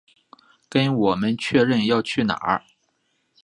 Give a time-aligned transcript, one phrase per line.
[0.67, 2.63] 跟我们确认要去哪